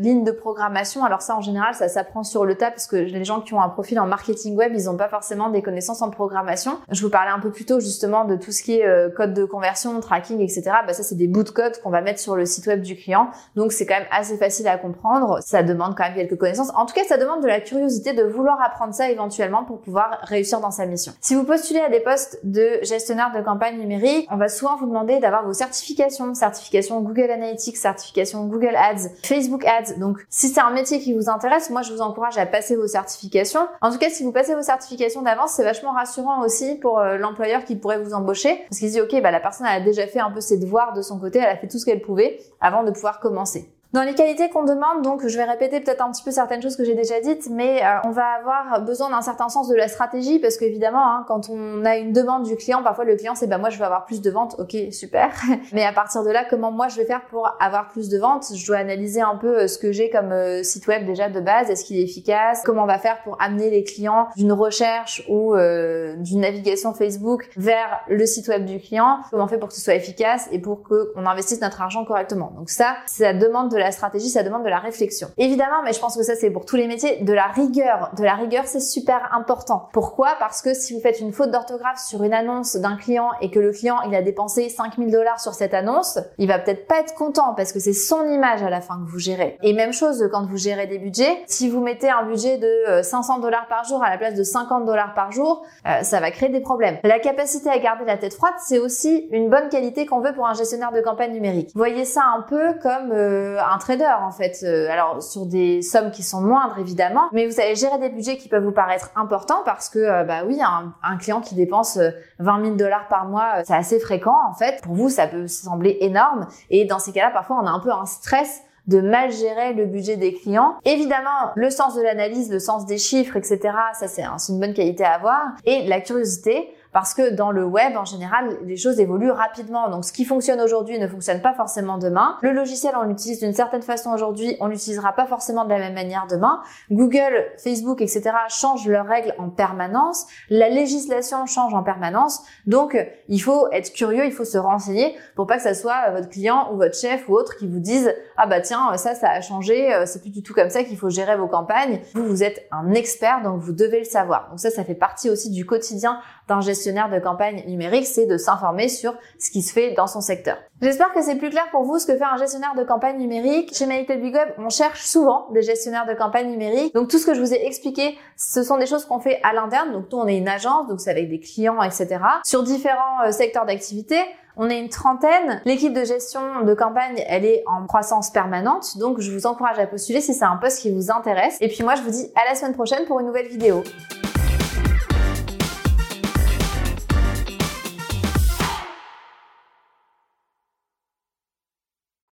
lignes 0.00 0.24
de 0.24 0.30
programmation. 0.30 1.04
Alors 1.04 1.22
ça, 1.22 1.36
en 1.36 1.40
général, 1.40 1.74
ça 1.74 1.88
s'apprend 1.88 2.22
sur 2.22 2.44
le 2.44 2.54
tas 2.54 2.70
parce 2.70 2.86
que 2.86 2.96
les 2.96 3.24
gens 3.24 3.40
qui 3.40 3.54
ont 3.54 3.60
un 3.60 3.68
profil 3.68 3.98
en 4.00 4.06
marketing 4.06 4.56
web, 4.56 4.72
ils 4.74 4.84
n'ont 4.84 4.96
pas 4.96 5.08
forcément 5.08 5.50
des 5.50 5.62
connaissances 5.62 6.02
en 6.02 6.10
programmation. 6.10 6.78
Je 6.90 7.02
vous 7.02 7.10
parlais 7.10 7.30
un 7.30 7.40
peu 7.40 7.50
plus 7.50 7.64
tôt 7.64 7.80
justement 7.80 8.24
de 8.24 8.36
tout 8.36 8.52
ce 8.52 8.62
qui 8.62 8.74
est 8.74 9.14
code 9.16 9.34
de 9.34 9.44
conversion, 9.44 9.98
tracking, 10.00 10.40
etc. 10.40 10.62
Bah, 10.86 10.92
ça, 10.92 11.02
c'est 11.02 11.16
des 11.16 11.28
bouts 11.28 11.44
de 11.44 11.50
code 11.50 11.80
qu'on 11.82 11.90
va 11.90 12.00
mettre 12.00 12.20
sur 12.20 12.36
le 12.36 12.46
site 12.46 12.66
web 12.66 12.80
du 12.80 12.96
client. 12.96 13.30
Donc 13.56 13.72
c'est 13.72 13.86
quand 13.86 13.98
même 13.98 14.08
assez 14.10 14.36
facile 14.36 14.68
à 14.68 14.78
comprendre 14.78 15.07
ça 15.40 15.62
demande 15.62 15.96
quand 15.96 16.04
même 16.04 16.14
quelques 16.14 16.38
connaissances. 16.38 16.70
En 16.74 16.86
tout 16.86 16.94
cas, 16.94 17.04
ça 17.04 17.16
demande 17.16 17.42
de 17.42 17.46
la 17.46 17.60
curiosité 17.60 18.12
de 18.12 18.22
vouloir 18.22 18.60
apprendre 18.60 18.94
ça 18.94 19.10
éventuellement 19.10 19.64
pour 19.64 19.80
pouvoir 19.80 20.18
réussir 20.22 20.60
dans 20.60 20.70
sa 20.70 20.86
mission. 20.86 21.12
Si 21.20 21.34
vous 21.34 21.44
postulez 21.44 21.80
à 21.80 21.88
des 21.88 22.00
postes 22.00 22.40
de 22.44 22.78
gestionnaire 22.82 23.32
de 23.34 23.42
campagne 23.42 23.78
numérique, 23.78 24.28
on 24.30 24.36
va 24.36 24.48
souvent 24.48 24.76
vous 24.76 24.86
demander 24.86 25.18
d'avoir 25.18 25.44
vos 25.44 25.52
certifications, 25.52 26.34
certification 26.34 27.00
Google 27.00 27.30
Analytics, 27.30 27.76
certification 27.76 28.46
Google 28.46 28.76
Ads, 28.76 29.08
Facebook 29.22 29.64
Ads. 29.64 29.98
Donc, 29.98 30.18
si 30.28 30.48
c'est 30.48 30.60
un 30.60 30.70
métier 30.70 31.00
qui 31.00 31.14
vous 31.14 31.28
intéresse, 31.28 31.70
moi, 31.70 31.82
je 31.82 31.92
vous 31.92 32.00
encourage 32.00 32.38
à 32.38 32.46
passer 32.46 32.76
vos 32.76 32.86
certifications. 32.86 33.66
En 33.80 33.90
tout 33.90 33.98
cas, 33.98 34.10
si 34.10 34.22
vous 34.22 34.32
passez 34.32 34.54
vos 34.54 34.62
certifications 34.62 35.22
d'avance, 35.22 35.52
c'est 35.52 35.64
vachement 35.64 35.92
rassurant 35.92 36.42
aussi 36.42 36.76
pour 36.76 36.98
euh, 36.98 37.16
l'employeur 37.16 37.64
qui 37.64 37.76
pourrait 37.76 37.98
vous 37.98 38.14
embaucher 38.14 38.64
parce 38.68 38.78
qu'il 38.78 38.88
se 38.88 38.94
dit, 38.94 39.00
OK, 39.00 39.20
bah, 39.22 39.30
la 39.30 39.40
personne 39.40 39.66
a 39.66 39.80
déjà 39.80 40.06
fait 40.06 40.20
un 40.20 40.30
peu 40.30 40.40
ses 40.40 40.58
devoirs 40.58 40.92
de 40.92 41.02
son 41.02 41.18
côté, 41.18 41.38
elle 41.38 41.46
a 41.46 41.56
fait 41.56 41.68
tout 41.68 41.78
ce 41.78 41.84
qu'elle 41.84 42.02
pouvait 42.02 42.40
avant 42.60 42.82
de 42.82 42.90
pouvoir 42.90 43.20
commencer. 43.20 43.70
Dans 43.94 44.02
les 44.02 44.14
qualités 44.14 44.50
qu'on 44.50 44.64
demande, 44.64 45.00
donc 45.02 45.26
je 45.26 45.34
vais 45.34 45.44
répéter 45.44 45.80
peut-être 45.80 46.04
un 46.04 46.10
petit 46.10 46.22
peu 46.22 46.30
certaines 46.30 46.60
choses 46.60 46.76
que 46.76 46.84
j'ai 46.84 46.94
déjà 46.94 47.22
dites, 47.22 47.48
mais 47.50 47.82
euh, 47.82 47.96
on 48.04 48.10
va 48.10 48.26
avoir 48.38 48.82
besoin 48.82 49.08
d'un 49.08 49.22
certain 49.22 49.48
sens 49.48 49.66
de 49.66 49.74
la 49.74 49.88
stratégie 49.88 50.38
parce 50.38 50.58
qu'évidemment, 50.58 51.10
hein, 51.10 51.24
quand 51.26 51.48
on 51.48 51.86
a 51.86 51.96
une 51.96 52.12
demande 52.12 52.42
du 52.42 52.54
client, 52.56 52.82
parfois 52.82 53.06
le 53.06 53.16
client 53.16 53.34
c'est 53.34 53.46
bah 53.46 53.56
moi 53.56 53.70
je 53.70 53.78
veux 53.78 53.86
avoir 53.86 54.04
plus 54.04 54.20
de 54.20 54.30
ventes, 54.30 54.56
ok 54.58 54.92
super, 54.92 55.32
mais 55.72 55.86
à 55.86 55.94
partir 55.94 56.22
de 56.22 56.28
là, 56.28 56.44
comment 56.44 56.70
moi 56.70 56.88
je 56.88 56.98
vais 56.98 57.06
faire 57.06 57.22
pour 57.30 57.50
avoir 57.60 57.88
plus 57.88 58.10
de 58.10 58.18
ventes? 58.18 58.54
Je 58.54 58.66
dois 58.66 58.76
analyser 58.76 59.22
un 59.22 59.36
peu 59.36 59.60
euh, 59.60 59.68
ce 59.68 59.78
que 59.78 59.90
j'ai 59.90 60.10
comme 60.10 60.32
euh, 60.32 60.62
site 60.62 60.86
web 60.86 61.06
déjà 61.06 61.30
de 61.30 61.40
base, 61.40 61.70
est-ce 61.70 61.82
qu'il 61.86 61.98
est 61.98 62.04
efficace? 62.04 62.60
Comment 62.66 62.82
on 62.82 62.86
va 62.86 62.98
faire 62.98 63.22
pour 63.22 63.40
amener 63.40 63.70
les 63.70 63.84
clients 63.84 64.28
d'une 64.36 64.52
recherche 64.52 65.24
ou 65.30 65.54
d'une 65.56 66.40
navigation 66.40 66.92
Facebook 66.92 67.48
vers 67.56 68.02
le 68.06 68.26
site 68.26 68.48
web 68.48 68.66
du 68.66 68.80
client? 68.80 69.20
Comment 69.30 69.44
on 69.44 69.48
fait 69.48 69.56
pour 69.56 69.68
que 69.68 69.74
ce 69.74 69.80
soit 69.80 69.94
efficace 69.94 70.46
et 70.52 70.58
pour 70.58 70.82
qu'on 70.82 71.24
investisse 71.24 71.62
notre 71.62 71.80
argent 71.80 72.04
correctement? 72.04 72.52
Donc 72.54 72.68
ça, 72.68 72.96
c'est 73.06 73.24
la 73.24 73.32
demande 73.32 73.70
de 73.70 73.77
la 73.78 73.92
stratégie, 73.92 74.28
ça 74.28 74.42
demande 74.42 74.64
de 74.64 74.68
la 74.68 74.78
réflexion. 74.78 75.28
Évidemment, 75.38 75.82
mais 75.84 75.92
je 75.92 76.00
pense 76.00 76.16
que 76.16 76.22
ça 76.22 76.34
c'est 76.34 76.50
pour 76.50 76.64
tous 76.64 76.76
les 76.76 76.86
métiers, 76.86 77.18
de 77.22 77.32
la 77.32 77.46
rigueur. 77.46 78.10
De 78.16 78.24
la 78.24 78.34
rigueur, 78.34 78.64
c'est 78.66 78.80
super 78.80 79.30
important. 79.32 79.88
Pourquoi? 79.92 80.30
Parce 80.38 80.62
que 80.62 80.74
si 80.74 80.94
vous 80.94 81.00
faites 81.00 81.20
une 81.20 81.32
faute 81.32 81.50
d'orthographe 81.50 82.00
sur 82.00 82.22
une 82.22 82.34
annonce 82.34 82.76
d'un 82.76 82.96
client 82.96 83.30
et 83.40 83.50
que 83.50 83.58
le 83.58 83.72
client 83.72 83.96
il 84.06 84.14
a 84.14 84.22
dépensé 84.22 84.68
5000 84.68 85.10
dollars 85.10 85.40
sur 85.40 85.54
cette 85.54 85.74
annonce, 85.74 86.18
il 86.38 86.48
va 86.48 86.58
peut-être 86.58 86.86
pas 86.86 87.00
être 87.00 87.14
content 87.14 87.54
parce 87.54 87.72
que 87.72 87.80
c'est 87.80 87.92
son 87.92 88.26
image 88.26 88.62
à 88.62 88.70
la 88.70 88.80
fin 88.80 88.96
que 88.96 89.10
vous 89.10 89.18
gérez. 89.18 89.58
Et 89.62 89.72
même 89.72 89.92
chose 89.92 90.28
quand 90.30 90.46
vous 90.46 90.56
gérez 90.56 90.86
des 90.86 90.98
budgets, 90.98 91.42
si 91.46 91.68
vous 91.68 91.80
mettez 91.80 92.10
un 92.10 92.24
budget 92.24 92.58
de 92.58 93.02
500 93.02 93.38
euh, 93.38 93.42
dollars 93.42 93.66
par 93.68 93.84
jour 93.84 94.02
à 94.02 94.10
la 94.10 94.18
place 94.18 94.34
de 94.34 94.42
50 94.42 94.84
dollars 94.84 95.14
par 95.14 95.32
jour, 95.32 95.64
euh, 95.86 96.02
ça 96.02 96.20
va 96.20 96.30
créer 96.30 96.48
des 96.48 96.60
problèmes. 96.60 96.98
La 97.04 97.18
capacité 97.18 97.70
à 97.70 97.78
garder 97.78 98.04
la 98.04 98.16
tête 98.16 98.34
froide, 98.34 98.54
c'est 98.58 98.78
aussi 98.78 99.28
une 99.30 99.50
bonne 99.50 99.68
qualité 99.68 100.06
qu'on 100.06 100.20
veut 100.20 100.32
pour 100.32 100.46
un 100.46 100.54
gestionnaire 100.54 100.92
de 100.92 101.00
campagne 101.00 101.32
numérique. 101.32 101.70
Voyez 101.74 102.04
ça 102.04 102.22
un 102.36 102.42
peu 102.42 102.74
comme 102.82 103.12
euh, 103.12 103.58
un 103.72 103.78
trader 103.78 104.10
en 104.20 104.30
fait. 104.30 104.60
Euh, 104.62 104.90
alors 104.90 105.22
sur 105.22 105.46
des 105.46 105.82
sommes 105.82 106.10
qui 106.10 106.22
sont 106.22 106.40
moindres 106.40 106.78
évidemment, 106.78 107.28
mais 107.32 107.46
vous 107.46 107.60
allez 107.60 107.74
gérer 107.74 107.98
des 107.98 108.10
budgets 108.10 108.36
qui 108.36 108.48
peuvent 108.48 108.64
vous 108.64 108.72
paraître 108.72 109.10
importants 109.16 109.62
parce 109.64 109.88
que 109.88 109.98
euh, 109.98 110.24
bah 110.24 110.42
oui, 110.46 110.60
un, 110.62 110.94
un, 111.02 111.16
client 111.16 111.40
qui 111.40 111.54
dépense 111.54 111.98
20 112.38 112.64
000 112.64 112.76
dollars 112.76 113.08
par 113.08 113.26
mois, 113.26 113.64
c'est 113.64 113.74
assez 113.74 114.00
fréquent 114.00 114.36
en 114.48 114.54
fait. 114.54 114.82
Pour 114.82 114.94
vous, 114.94 115.08
ça 115.08 115.26
peut 115.26 115.46
sembler 115.46 115.98
énorme 116.00 116.46
et 116.70 116.84
dans 116.84 116.98
ces 116.98 117.12
cas-là, 117.12 117.30
parfois 117.30 117.58
on 117.62 117.66
a 117.66 117.70
un 117.70 117.80
peu 117.80 117.92
un 117.92 118.06
stress 118.06 118.62
de 118.88 119.00
mal 119.02 119.30
gérer 119.30 119.74
le 119.74 119.84
budget 119.84 120.16
des 120.16 120.32
clients. 120.32 120.76
Évidemment, 120.84 121.52
le 121.54 121.70
sens 121.70 121.94
de 121.94 122.02
l'analyse, 122.02 122.50
le 122.50 122.58
sens 122.58 122.86
des 122.86 122.98
chiffres, 122.98 123.36
etc., 123.36 123.60
ça 123.92 124.08
c'est 124.08 124.24
une 124.48 124.58
bonne 124.58 124.74
qualité 124.74 125.04
à 125.04 125.12
avoir. 125.12 125.40
Et 125.64 125.86
la 125.86 126.00
curiosité, 126.00 126.74
parce 126.98 127.14
que 127.14 127.30
dans 127.30 127.52
le 127.52 127.64
web, 127.64 127.96
en 127.96 128.04
général, 128.04 128.58
les 128.64 128.76
choses 128.76 128.98
évoluent 128.98 129.30
rapidement. 129.30 129.88
Donc, 129.88 130.04
ce 130.04 130.12
qui 130.12 130.24
fonctionne 130.24 130.60
aujourd'hui 130.60 130.98
ne 130.98 131.06
fonctionne 131.06 131.40
pas 131.40 131.54
forcément 131.54 131.96
demain. 131.96 132.36
Le 132.42 132.50
logiciel, 132.50 132.92
on 133.00 133.04
l'utilise 133.04 133.38
d'une 133.38 133.52
certaine 133.52 133.82
façon 133.82 134.10
aujourd'hui, 134.10 134.56
on 134.58 134.66
l'utilisera 134.66 135.12
pas 135.12 135.26
forcément 135.26 135.64
de 135.64 135.68
la 135.70 135.78
même 135.78 135.94
manière 135.94 136.26
demain. 136.28 136.60
Google, 136.90 137.52
Facebook, 137.56 138.00
etc. 138.00 138.32
changent 138.48 138.88
leurs 138.88 139.06
règles 139.06 139.32
en 139.38 139.48
permanence. 139.48 140.26
La 140.50 140.68
législation 140.70 141.46
change 141.46 141.72
en 141.72 141.84
permanence. 141.84 142.42
Donc, 142.66 142.98
il 143.28 143.38
faut 143.38 143.68
être 143.70 143.92
curieux, 143.92 144.26
il 144.26 144.32
faut 144.32 144.44
se 144.44 144.58
renseigner 144.58 145.16
pour 145.36 145.46
pas 145.46 145.58
que 145.58 145.62
ça 145.62 145.74
soit 145.74 146.10
votre 146.10 146.28
client 146.28 146.68
ou 146.72 146.78
votre 146.78 146.96
chef 146.96 147.28
ou 147.28 147.34
autre 147.34 147.54
qui 147.58 147.68
vous 147.68 147.78
dise 147.78 148.12
ah 148.36 148.48
bah 148.48 148.60
tiens 148.60 148.96
ça 148.96 149.14
ça 149.14 149.30
a 149.30 149.40
changé, 149.40 149.94
euh, 149.94 150.04
c'est 150.06 150.20
plus 150.20 150.30
du 150.30 150.42
tout 150.42 150.54
comme 150.54 150.70
ça 150.70 150.82
qu'il 150.82 150.96
faut 150.96 151.10
gérer 151.10 151.36
vos 151.36 151.46
campagnes. 151.46 152.00
Vous 152.14 152.26
vous 152.26 152.42
êtes 152.42 152.66
un 152.72 152.92
expert 152.92 153.42
donc 153.42 153.60
vous 153.60 153.72
devez 153.72 154.00
le 154.00 154.04
savoir. 154.04 154.48
Donc 154.50 154.58
ça 154.58 154.70
ça 154.70 154.82
fait 154.82 154.94
partie 154.94 155.30
aussi 155.30 155.50
du 155.50 155.64
quotidien 155.64 156.20
d'un 156.48 156.60
gestionnaire 156.60 157.10
de 157.10 157.18
campagne 157.18 157.62
numérique, 157.66 158.06
c'est 158.06 158.26
de 158.26 158.38
s'informer 158.38 158.88
sur 158.88 159.14
ce 159.38 159.50
qui 159.50 159.62
se 159.62 159.72
fait 159.72 159.92
dans 159.92 160.06
son 160.06 160.20
secteur. 160.20 160.56
J'espère 160.80 161.12
que 161.12 161.22
c'est 161.22 161.36
plus 161.36 161.50
clair 161.50 161.66
pour 161.70 161.82
vous 161.82 161.98
ce 161.98 162.06
que 162.06 162.16
fait 162.16 162.24
un 162.24 162.36
gestionnaire 162.36 162.74
de 162.76 162.84
campagne 162.84 163.18
numérique. 163.18 163.74
Chez 163.74 163.86
My 163.86 164.04
Big 164.04 164.34
Web, 164.34 164.48
on 164.58 164.70
cherche 164.70 165.04
souvent 165.04 165.48
des 165.52 165.62
gestionnaires 165.62 166.06
de 166.06 166.14
campagne 166.14 166.48
numérique. 166.48 166.94
Donc 166.94 167.08
tout 167.08 167.18
ce 167.18 167.26
que 167.26 167.34
je 167.34 167.40
vous 167.40 167.52
ai 167.52 167.66
expliqué, 167.66 168.16
ce 168.36 168.62
sont 168.62 168.78
des 168.78 168.86
choses 168.86 169.04
qu'on 169.04 169.20
fait 169.20 169.40
à 169.42 169.52
l'interne. 169.52 169.92
Donc 169.92 170.06
nous, 170.10 170.18
on 170.18 170.26
est 170.26 170.38
une 170.38 170.48
agence, 170.48 170.88
donc 170.88 171.00
c'est 171.00 171.10
avec 171.10 171.28
des 171.28 171.40
clients, 171.40 171.82
etc. 171.82 172.18
Sur 172.44 172.62
différents 172.62 173.22
euh, 173.26 173.32
secteurs 173.32 173.66
d'activité. 173.66 174.16
On 174.56 174.70
est 174.70 174.78
une 174.80 174.88
trentaine. 174.88 175.62
L'équipe 175.66 175.92
de 175.92 176.04
gestion 176.04 176.40
de 176.64 176.74
campagne, 176.74 177.22
elle 177.28 177.44
est 177.44 177.62
en 177.66 177.86
croissance 177.86 178.30
permanente. 178.30 178.98
Donc 178.98 179.20
je 179.20 179.30
vous 179.30 179.46
encourage 179.46 179.78
à 179.78 179.86
postuler 179.86 180.20
si 180.20 180.34
c'est 180.34 180.44
un 180.44 180.56
poste 180.56 180.80
qui 180.80 180.90
vous 180.90 181.12
intéresse. 181.12 181.58
Et 181.60 181.68
puis 181.68 181.84
moi, 181.84 181.94
je 181.94 182.02
vous 182.02 182.10
dis 182.10 182.32
à 182.34 182.48
la 182.48 182.56
semaine 182.56 182.74
prochaine 182.74 183.04
pour 183.04 183.20
une 183.20 183.26
nouvelle 183.26 183.46
vidéo. 183.46 183.84